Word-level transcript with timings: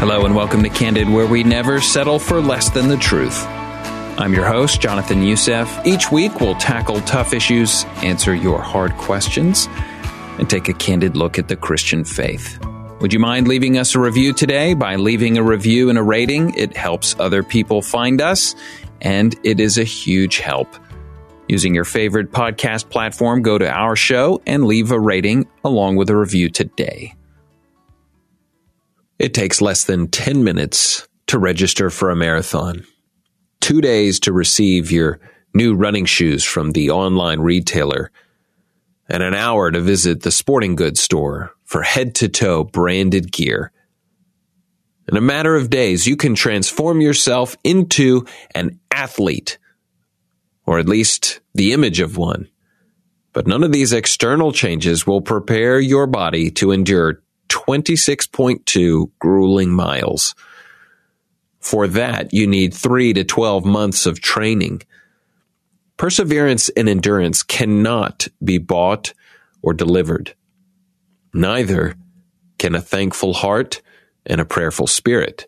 Hello 0.00 0.24
and 0.24 0.34
welcome 0.34 0.62
to 0.62 0.70
Candid, 0.70 1.10
where 1.10 1.26
we 1.26 1.44
never 1.44 1.78
settle 1.78 2.18
for 2.18 2.40
less 2.40 2.70
than 2.70 2.88
the 2.88 2.96
truth. 2.96 3.44
I'm 4.16 4.32
your 4.32 4.46
host, 4.46 4.80
Jonathan 4.80 5.22
Youssef. 5.22 5.78
Each 5.84 6.10
week, 6.10 6.40
we'll 6.40 6.54
tackle 6.54 7.02
tough 7.02 7.34
issues, 7.34 7.84
answer 7.96 8.34
your 8.34 8.62
hard 8.62 8.92
questions, 8.92 9.68
and 10.38 10.48
take 10.48 10.70
a 10.70 10.72
candid 10.72 11.18
look 11.18 11.38
at 11.38 11.48
the 11.48 11.54
Christian 11.54 12.02
faith. 12.04 12.58
Would 13.02 13.12
you 13.12 13.18
mind 13.18 13.46
leaving 13.46 13.76
us 13.76 13.94
a 13.94 14.00
review 14.00 14.32
today? 14.32 14.72
By 14.72 14.96
leaving 14.96 15.36
a 15.36 15.42
review 15.42 15.90
and 15.90 15.98
a 15.98 16.02
rating, 16.02 16.54
it 16.54 16.74
helps 16.74 17.14
other 17.20 17.42
people 17.42 17.82
find 17.82 18.22
us, 18.22 18.54
and 19.02 19.38
it 19.44 19.60
is 19.60 19.76
a 19.76 19.84
huge 19.84 20.38
help. 20.38 20.76
Using 21.46 21.74
your 21.74 21.84
favorite 21.84 22.32
podcast 22.32 22.88
platform, 22.88 23.42
go 23.42 23.58
to 23.58 23.70
our 23.70 23.96
show 23.96 24.40
and 24.46 24.64
leave 24.64 24.92
a 24.92 24.98
rating 24.98 25.46
along 25.62 25.96
with 25.96 26.08
a 26.08 26.16
review 26.16 26.48
today. 26.48 27.12
It 29.20 29.34
takes 29.34 29.60
less 29.60 29.84
than 29.84 30.08
10 30.08 30.44
minutes 30.44 31.06
to 31.26 31.38
register 31.38 31.90
for 31.90 32.08
a 32.08 32.16
marathon, 32.16 32.86
two 33.60 33.82
days 33.82 34.18
to 34.20 34.32
receive 34.32 34.90
your 34.90 35.20
new 35.52 35.74
running 35.74 36.06
shoes 36.06 36.42
from 36.42 36.72
the 36.72 36.88
online 36.88 37.40
retailer, 37.40 38.10
and 39.10 39.22
an 39.22 39.34
hour 39.34 39.70
to 39.70 39.78
visit 39.78 40.22
the 40.22 40.30
sporting 40.30 40.74
goods 40.74 41.02
store 41.02 41.52
for 41.64 41.82
head 41.82 42.14
to 42.14 42.30
toe 42.30 42.64
branded 42.64 43.30
gear. 43.30 43.72
In 45.06 45.18
a 45.18 45.20
matter 45.20 45.54
of 45.54 45.68
days, 45.68 46.06
you 46.06 46.16
can 46.16 46.34
transform 46.34 47.02
yourself 47.02 47.58
into 47.62 48.24
an 48.54 48.80
athlete, 48.90 49.58
or 50.64 50.78
at 50.78 50.88
least 50.88 51.40
the 51.52 51.74
image 51.74 52.00
of 52.00 52.16
one. 52.16 52.48
But 53.34 53.46
none 53.46 53.64
of 53.64 53.70
these 53.72 53.92
external 53.92 54.50
changes 54.50 55.06
will 55.06 55.20
prepare 55.20 55.78
your 55.78 56.06
body 56.06 56.50
to 56.52 56.72
endure 56.72 57.22
26.2 57.50 59.10
grueling 59.18 59.70
miles. 59.70 60.34
For 61.60 61.86
that, 61.88 62.32
you 62.32 62.46
need 62.46 62.72
three 62.72 63.12
to 63.12 63.24
12 63.24 63.64
months 63.66 64.06
of 64.06 64.20
training. 64.20 64.82
Perseverance 65.98 66.70
and 66.70 66.88
endurance 66.88 67.42
cannot 67.42 68.28
be 68.42 68.56
bought 68.56 69.12
or 69.60 69.74
delivered. 69.74 70.34
Neither 71.34 71.96
can 72.58 72.74
a 72.74 72.80
thankful 72.80 73.34
heart 73.34 73.82
and 74.24 74.40
a 74.40 74.46
prayerful 74.46 74.86
spirit. 74.86 75.46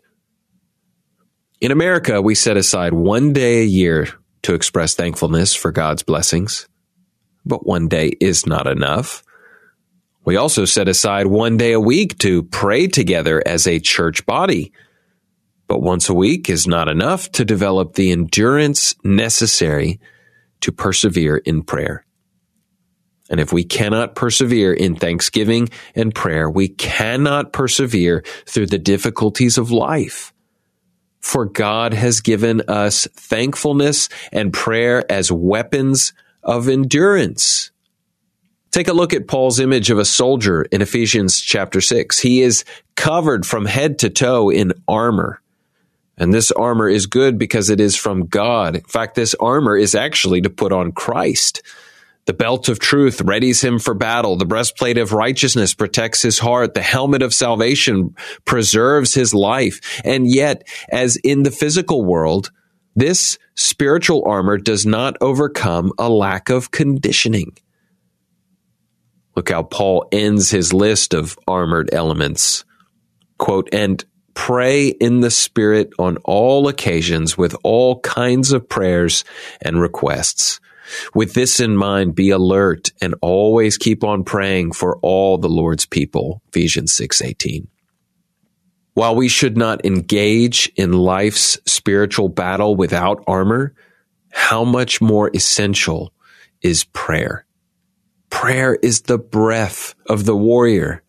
In 1.59 1.71
America, 1.71 2.21
we 2.21 2.35
set 2.35 2.57
aside 2.57 2.93
one 2.93 3.33
day 3.33 3.61
a 3.61 3.65
year 3.65 4.09
to 4.43 4.53
express 4.53 4.93
thankfulness 4.93 5.55
for 5.55 5.71
God's 5.71 6.03
blessings. 6.03 6.67
But 7.45 7.65
one 7.65 7.87
day 7.87 8.13
is 8.19 8.45
not 8.45 8.67
enough. 8.67 9.23
We 10.25 10.37
also 10.37 10.65
set 10.65 10.87
aside 10.87 11.27
one 11.27 11.57
day 11.57 11.73
a 11.73 11.79
week 11.79 12.17
to 12.19 12.43
pray 12.43 12.87
together 12.87 13.43
as 13.45 13.67
a 13.67 13.79
church 13.79 14.25
body. 14.25 14.71
But 15.67 15.81
once 15.81 16.07
a 16.07 16.13
week 16.13 16.49
is 16.49 16.67
not 16.67 16.87
enough 16.87 17.31
to 17.33 17.45
develop 17.45 17.93
the 17.93 18.11
endurance 18.11 18.95
necessary 19.03 19.99
to 20.61 20.71
persevere 20.71 21.37
in 21.37 21.63
prayer. 21.63 22.05
And 23.29 23.39
if 23.39 23.51
we 23.51 23.63
cannot 23.63 24.15
persevere 24.15 24.73
in 24.73 24.95
thanksgiving 24.95 25.69
and 25.95 26.13
prayer, 26.13 26.49
we 26.49 26.69
cannot 26.69 27.51
persevere 27.51 28.23
through 28.45 28.67
the 28.67 28.79
difficulties 28.79 29.57
of 29.57 29.71
life. 29.71 30.33
For 31.19 31.45
God 31.45 31.93
has 31.93 32.21
given 32.21 32.61
us 32.67 33.07
thankfulness 33.13 34.07
and 34.31 34.53
prayer 34.53 35.09
as 35.11 35.31
weapons 35.31 36.13
of 36.43 36.69
endurance. 36.69 37.71
Take 38.73 38.87
a 38.87 38.93
look 38.93 39.13
at 39.13 39.27
Paul's 39.27 39.59
image 39.59 39.91
of 39.91 39.99
a 39.99 40.05
soldier 40.05 40.63
in 40.63 40.81
Ephesians 40.81 41.39
chapter 41.39 41.79
6. 41.79 42.17
He 42.17 42.41
is 42.41 42.65
covered 42.95 43.45
from 43.45 43.67
head 43.67 43.99
to 43.99 44.09
toe 44.09 44.49
in 44.49 44.73
armor. 44.87 45.39
And 46.17 46.33
this 46.33 46.51
armor 46.51 46.89
is 46.89 47.05
good 47.05 47.37
because 47.37 47.69
it 47.69 47.79
is 47.79 47.95
from 47.95 48.25
God. 48.25 48.77
In 48.77 48.81
fact, 48.81 49.13
this 49.13 49.35
armor 49.39 49.77
is 49.77 49.93
actually 49.93 50.41
to 50.41 50.49
put 50.49 50.71
on 50.71 50.91
Christ. 50.91 51.61
The 52.25 52.33
belt 52.33 52.67
of 52.67 52.79
truth 52.79 53.19
readies 53.19 53.63
him 53.63 53.77
for 53.77 53.93
battle. 53.93 54.37
The 54.37 54.45
breastplate 54.45 54.97
of 54.97 55.13
righteousness 55.13 55.75
protects 55.75 56.23
his 56.23 56.39
heart. 56.39 56.73
The 56.73 56.81
helmet 56.81 57.21
of 57.21 57.31
salvation 57.31 58.15
preserves 58.43 59.13
his 59.13 59.35
life. 59.35 60.01
And 60.03 60.27
yet, 60.27 60.67
as 60.91 61.15
in 61.17 61.43
the 61.43 61.51
physical 61.51 62.03
world, 62.03 62.49
this 62.95 63.37
spiritual 63.53 64.23
armor 64.25 64.57
does 64.57 64.83
not 64.83 65.15
overcome 65.21 65.91
a 65.99 66.09
lack 66.09 66.49
of 66.49 66.71
conditioning. 66.71 67.55
Look 69.35 69.49
how 69.49 69.63
Paul 69.63 70.07
ends 70.11 70.51
his 70.51 70.73
list 70.73 71.13
of 71.13 71.37
armored 71.47 71.89
elements. 71.93 72.65
Quote, 73.37 73.69
and 73.73 74.03
pray 74.33 74.87
in 74.87 75.21
the 75.21 75.31
Spirit 75.31 75.91
on 75.99 76.17
all 76.23 76.67
occasions 76.67 77.37
with 77.37 77.55
all 77.63 77.99
kinds 78.01 78.51
of 78.51 78.67
prayers 78.67 79.23
and 79.61 79.81
requests. 79.81 80.59
With 81.15 81.33
this 81.33 81.59
in 81.59 81.75
mind, 81.75 82.15
be 82.15 82.29
alert 82.29 82.91
and 83.01 83.15
always 83.21 83.77
keep 83.77 84.03
on 84.03 84.23
praying 84.23 84.73
for 84.73 84.97
all 85.01 85.37
the 85.37 85.49
Lord's 85.49 85.85
people. 85.85 86.41
Ephesians 86.49 86.91
6:18. 86.91 87.67
While 88.93 89.15
we 89.15 89.27
should 89.27 89.57
not 89.57 89.85
engage 89.85 90.71
in 90.75 90.93
life's 90.93 91.57
spiritual 91.65 92.29
battle 92.29 92.75
without 92.75 93.23
armor, 93.25 93.73
how 94.31 94.63
much 94.63 95.01
more 95.01 95.31
essential 95.33 96.13
is 96.61 96.83
prayer? 96.83 97.45
Prayer 98.33 98.73
is 98.73 99.03
the 99.03 99.19
breath 99.19 99.93
of 100.07 100.25
the 100.25 100.35
warrior. 100.35 101.03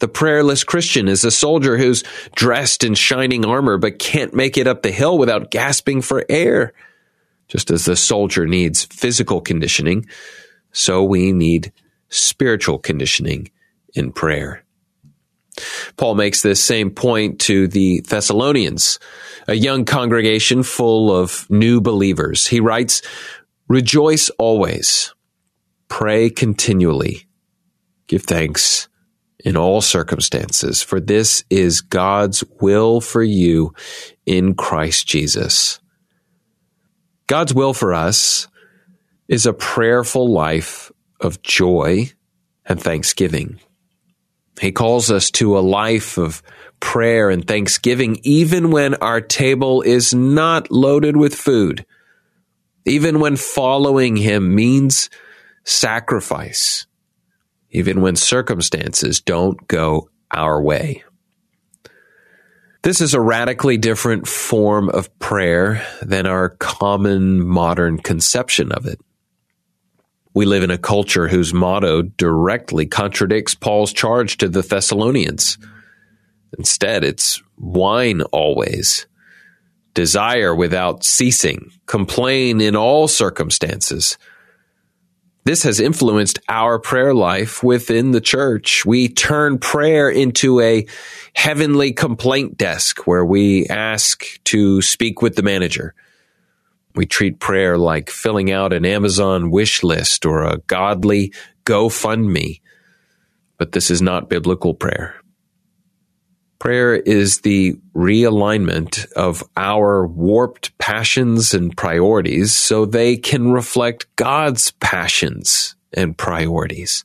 The 0.00 0.06
prayerless 0.06 0.64
Christian 0.64 1.08
is 1.08 1.24
a 1.24 1.30
soldier 1.30 1.78
who's 1.78 2.04
dressed 2.36 2.84
in 2.84 2.94
shining 2.94 3.44
armor 3.44 3.78
but 3.78 3.98
can't 3.98 4.34
make 4.34 4.58
it 4.58 4.66
up 4.66 4.82
the 4.82 4.92
hill 4.92 5.16
without 5.16 5.50
gasping 5.50 6.02
for 6.02 6.26
air. 6.28 6.74
Just 7.48 7.70
as 7.70 7.86
the 7.86 7.96
soldier 7.96 8.46
needs 8.46 8.84
physical 8.84 9.40
conditioning, 9.40 10.06
so 10.70 11.02
we 11.02 11.32
need 11.32 11.72
spiritual 12.10 12.78
conditioning 12.78 13.50
in 13.94 14.12
prayer. 14.12 14.62
Paul 15.96 16.16
makes 16.16 16.42
this 16.42 16.62
same 16.62 16.90
point 16.90 17.40
to 17.40 17.66
the 17.66 18.02
Thessalonians, 18.02 19.00
a 19.48 19.54
young 19.54 19.86
congregation 19.86 20.62
full 20.62 21.10
of 21.10 21.48
new 21.50 21.80
believers. 21.80 22.46
He 22.46 22.60
writes, 22.60 23.00
Rejoice 23.68 24.28
always, 24.38 25.14
pray 25.88 26.30
continually, 26.30 27.26
give 28.06 28.22
thanks 28.22 28.88
in 29.44 29.56
all 29.56 29.80
circumstances, 29.80 30.82
for 30.82 31.00
this 31.00 31.44
is 31.48 31.80
God's 31.80 32.42
will 32.60 33.00
for 33.00 33.22
you 33.22 33.72
in 34.26 34.54
Christ 34.54 35.06
Jesus. 35.06 35.80
God's 37.26 37.54
will 37.54 37.74
for 37.74 37.94
us 37.94 38.48
is 39.28 39.46
a 39.46 39.52
prayerful 39.52 40.32
life 40.32 40.90
of 41.20 41.42
joy 41.42 42.10
and 42.64 42.82
thanksgiving. 42.82 43.60
He 44.60 44.72
calls 44.72 45.10
us 45.10 45.30
to 45.32 45.56
a 45.56 45.60
life 45.60 46.18
of 46.18 46.42
prayer 46.80 47.30
and 47.30 47.46
thanksgiving, 47.46 48.18
even 48.22 48.70
when 48.70 48.94
our 48.96 49.20
table 49.20 49.82
is 49.82 50.14
not 50.14 50.70
loaded 50.70 51.16
with 51.16 51.34
food, 51.34 51.84
even 52.84 53.20
when 53.20 53.36
following 53.36 54.16
Him 54.16 54.54
means 54.54 55.10
sacrifice, 55.68 56.86
even 57.70 58.00
when 58.00 58.16
circumstances 58.16 59.20
don't 59.20 59.68
go 59.68 60.08
our 60.30 60.62
way. 60.62 61.04
This 62.82 63.02
is 63.02 63.12
a 63.12 63.20
radically 63.20 63.76
different 63.76 64.26
form 64.26 64.88
of 64.88 65.16
prayer 65.18 65.86
than 66.00 66.24
our 66.24 66.50
common 66.50 67.46
modern 67.46 67.98
conception 67.98 68.72
of 68.72 68.86
it. 68.86 68.98
We 70.32 70.46
live 70.46 70.62
in 70.62 70.70
a 70.70 70.78
culture 70.78 71.28
whose 71.28 71.52
motto 71.52 72.02
directly 72.02 72.86
contradicts 72.86 73.54
Paul's 73.54 73.92
charge 73.92 74.38
to 74.38 74.48
the 74.48 74.62
Thessalonians. 74.62 75.58
Instead, 76.56 77.04
it's 77.04 77.42
whine 77.56 78.22
always, 78.22 79.06
desire 79.92 80.54
without 80.54 81.04
ceasing, 81.04 81.72
complain 81.86 82.62
in 82.62 82.74
all 82.74 83.06
circumstances, 83.06 84.16
this 85.48 85.62
has 85.62 85.80
influenced 85.80 86.38
our 86.50 86.78
prayer 86.78 87.14
life 87.14 87.62
within 87.62 88.10
the 88.10 88.20
church. 88.20 88.84
We 88.84 89.08
turn 89.08 89.58
prayer 89.58 90.10
into 90.10 90.60
a 90.60 90.86
heavenly 91.32 91.94
complaint 91.94 92.58
desk 92.58 93.06
where 93.06 93.24
we 93.24 93.66
ask 93.68 94.26
to 94.44 94.82
speak 94.82 95.22
with 95.22 95.36
the 95.36 95.42
manager. 95.42 95.94
We 96.94 97.06
treat 97.06 97.40
prayer 97.40 97.78
like 97.78 98.10
filling 98.10 98.52
out 98.52 98.74
an 98.74 98.84
Amazon 98.84 99.50
wish 99.50 99.82
list 99.82 100.26
or 100.26 100.44
a 100.44 100.58
godly 100.66 101.32
GoFundMe. 101.64 102.60
But 103.56 103.72
this 103.72 103.90
is 103.90 104.02
not 104.02 104.28
biblical 104.28 104.74
prayer. 104.74 105.17
Prayer 106.58 106.94
is 106.96 107.42
the 107.42 107.74
realignment 107.94 109.10
of 109.12 109.44
our 109.56 110.06
warped 110.06 110.76
passions 110.78 111.54
and 111.54 111.76
priorities 111.76 112.52
so 112.52 112.84
they 112.84 113.16
can 113.16 113.52
reflect 113.52 114.06
God's 114.16 114.72
passions 114.72 115.76
and 115.92 116.18
priorities. 116.18 117.04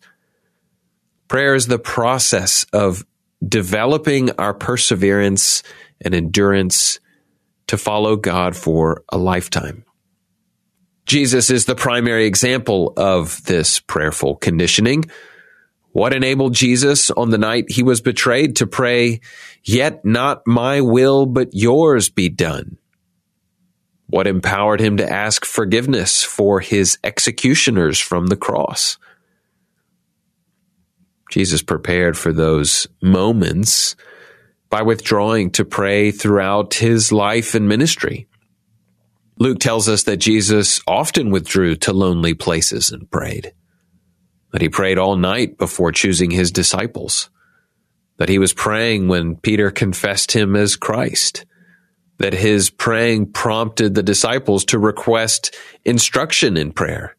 Prayer 1.28 1.54
is 1.54 1.68
the 1.68 1.80
process 1.80 2.66
of 2.74 3.06
developing 3.48 4.32
our 4.32 4.54
perseverance 4.54 5.62
and 6.02 6.16
endurance 6.16 7.00
to 7.68 7.78
follow 7.78 8.16
God 8.16 8.56
for 8.56 9.04
a 9.10 9.18
lifetime. 9.18 9.86
Jesus 11.06 11.50
is 11.50 11.66
the 11.66 11.76
primary 11.76 12.26
example 12.26 12.94
of 12.98 13.44
this 13.44 13.80
prayerful 13.80 14.36
conditioning. 14.38 15.06
What 15.94 16.14
enabled 16.14 16.56
Jesus 16.56 17.12
on 17.12 17.30
the 17.30 17.38
night 17.38 17.66
he 17.70 17.84
was 17.84 18.02
betrayed 18.02 18.58
to 18.58 18.68
pray, 18.68 19.22
Yet 19.64 20.04
not 20.04 20.46
my 20.46 20.82
will, 20.82 21.26
but 21.26 21.54
yours 21.54 22.10
be 22.10 22.30
done? 22.30 22.78
What 24.08 24.28
empowered 24.28 24.82
him 24.82 24.98
to 24.98 25.10
ask 25.10 25.46
forgiveness 25.46 26.24
for 26.24 26.60
his 26.60 26.98
executioners 27.04 28.00
from 28.00 28.28
the 28.28 28.36
cross? 28.36 28.98
Jesus 31.32 31.64
prepared 31.64 32.18
for 32.18 32.32
those 32.34 32.88
moments 33.02 33.96
by 34.70 34.82
withdrawing 34.82 35.52
to 35.52 35.66
pray 35.66 36.12
throughout 36.12 36.74
his 36.74 37.12
life 37.12 37.56
and 37.56 37.68
ministry. 37.68 38.28
Luke 39.40 39.60
tells 39.60 39.88
us 39.88 40.04
that 40.04 40.18
Jesus 40.18 40.82
often 40.88 41.32
withdrew 41.32 41.76
to 41.78 41.94
lonely 41.94 42.34
places 42.34 42.92
and 42.92 43.10
prayed, 43.10 43.54
that 44.54 44.62
he 44.62 44.70
prayed 44.70 45.00
all 45.00 45.18
night 45.18 45.58
before 45.58 45.92
choosing 45.92 46.32
his 46.32 46.52
disciples, 46.52 47.30
that 48.18 48.30
he 48.30 48.38
was 48.38 48.54
praying 48.54 49.08
when 49.08 49.36
Peter 49.36 49.72
confessed 49.72 50.32
him 50.32 50.56
as 50.56 50.76
Christ, 50.76 51.46
that 52.20 52.34
his 52.34 52.70
praying 52.70 53.32
prompted 53.32 53.96
the 53.96 54.04
disciples 54.04 54.64
to 54.66 54.78
request 54.78 55.56
instruction 55.84 56.56
in 56.56 56.72
prayer. 56.72 57.18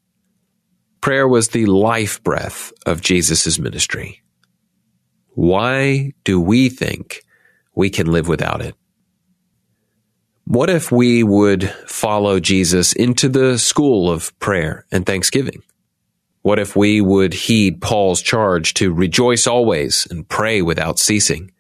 Prayer 1.01 1.27
was 1.27 1.49
the 1.49 1.67
life 1.67 2.23
breath 2.23 2.73
of 2.87 3.03
Jesus' 3.03 3.59
ministry. 3.59 4.23
Why 5.31 6.13
do 6.23 6.41
we 6.41 6.69
think 6.69 7.21
we 7.75 7.91
can 7.91 8.07
live 8.07 8.29
without 8.29 8.63
it? 8.63 8.77
What 10.47 10.71
if 10.71 10.93
we 10.93 11.25
would 11.25 11.69
follow 11.89 12.39
Jesus 12.39 12.93
into 12.93 13.29
the 13.29 13.59
school 13.59 14.09
of 14.09 14.39
prayer 14.39 14.87
and 14.93 15.05
thanksgiving? 15.05 15.65
What 16.45 16.61
if 16.61 16.77
we 16.77 17.01
would 17.01 17.35
heed 17.35 17.81
Paul's 17.81 18.23
charge 18.23 18.75
to 18.75 18.93
rejoice 18.93 19.49
always 19.49 20.07
and 20.09 20.29
pray 20.29 20.63
without 20.63 21.01
ceasing? 21.01 21.51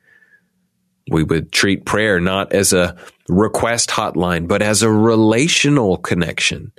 We 1.10 1.24
would 1.24 1.50
treat 1.50 1.84
prayer 1.84 2.20
not 2.20 2.52
as 2.52 2.72
a 2.72 2.96
request 3.28 3.90
hotline, 3.90 4.46
but 4.46 4.62
as 4.62 4.82
a 4.82 4.90
relational 4.90 5.96
connection. 5.96 6.70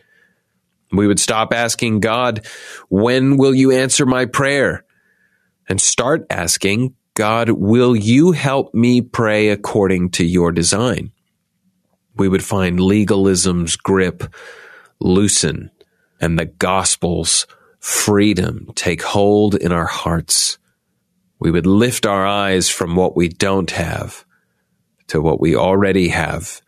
We 0.94 1.08
would 1.08 1.20
stop 1.20 1.52
asking 1.52 2.00
God, 2.00 2.48
when 2.88 3.36
will 3.36 3.54
you 3.54 3.72
answer 3.72 4.06
my 4.06 4.26
prayer? 4.26 4.86
And 5.68 5.82
start 5.82 6.26
asking, 6.30 6.96
God, 7.16 7.50
will 7.50 7.96
you 7.96 8.32
help 8.32 8.74
me 8.74 9.02
pray 9.02 9.50
according 9.50 10.12
to 10.12 10.24
your 10.24 10.54
design? 10.54 11.12
we 12.18 12.28
would 12.28 12.44
find 12.44 12.80
legalism's 12.80 13.76
grip 13.76 14.24
loosen 15.00 15.70
and 16.22 16.40
the 16.40 16.46
gospel's 16.46 17.46
freedom 17.86 18.68
take 18.74 19.04
hold 19.04 19.54
in 19.54 19.72
our 19.72 19.86
hearts. 19.86 20.58
We 21.38 21.52
would 21.52 21.68
lift 21.68 22.08
our 22.08 22.26
eyes 22.26 22.68
from 22.68 22.96
what 22.96 23.16
we 23.16 23.30
don't 23.30 23.70
have 23.70 24.26
to 25.10 25.22
what 25.22 25.40
we 25.40 25.56
already 25.56 26.08
have 26.08 26.62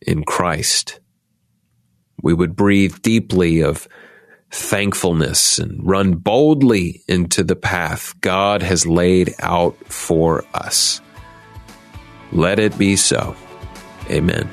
in 0.00 0.24
Christ. 0.24 0.98
We 2.22 2.32
would 2.32 2.56
breathe 2.56 3.02
deeply 3.02 3.60
of 3.60 3.86
thankfulness 4.50 5.58
and 5.58 5.86
run 5.86 6.14
boldly 6.14 7.02
into 7.06 7.44
the 7.44 7.56
path 7.56 8.18
God 8.22 8.62
has 8.62 8.86
laid 8.86 9.34
out 9.40 9.76
for 9.92 10.42
us. 10.54 11.02
Let 12.32 12.58
it 12.58 12.78
be 12.78 12.96
so. 12.96 13.36
Amen. 14.08 14.48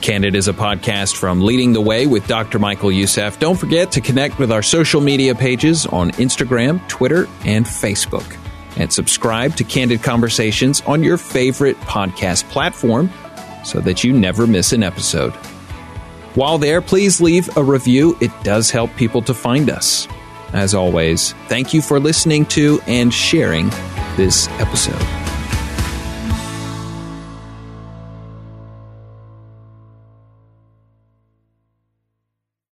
Candid 0.00 0.34
is 0.34 0.48
a 0.48 0.52
podcast 0.52 1.16
from 1.16 1.40
Leading 1.40 1.72
the 1.72 1.80
Way 1.80 2.06
with 2.06 2.26
Dr. 2.26 2.58
Michael 2.58 2.92
Youssef. 2.92 3.38
Don't 3.38 3.58
forget 3.58 3.90
to 3.92 4.00
connect 4.00 4.38
with 4.38 4.52
our 4.52 4.62
social 4.62 5.00
media 5.00 5.34
pages 5.34 5.86
on 5.86 6.10
Instagram, 6.12 6.86
Twitter, 6.88 7.26
and 7.44 7.66
Facebook. 7.66 8.36
And 8.76 8.92
subscribe 8.92 9.56
to 9.56 9.64
Candid 9.64 10.02
Conversations 10.02 10.82
on 10.82 11.02
your 11.02 11.16
favorite 11.16 11.76
podcast 11.80 12.48
platform 12.50 13.10
so 13.64 13.80
that 13.80 14.04
you 14.04 14.12
never 14.12 14.46
miss 14.46 14.72
an 14.72 14.82
episode. 14.82 15.32
While 16.34 16.58
there, 16.58 16.82
please 16.82 17.20
leave 17.20 17.56
a 17.56 17.64
review. 17.64 18.16
It 18.20 18.30
does 18.44 18.70
help 18.70 18.94
people 18.96 19.22
to 19.22 19.34
find 19.34 19.70
us. 19.70 20.06
As 20.52 20.74
always, 20.74 21.32
thank 21.48 21.74
you 21.74 21.82
for 21.82 21.98
listening 21.98 22.44
to 22.46 22.80
and 22.86 23.12
sharing 23.12 23.70
this 24.16 24.46
episode. 24.60 25.25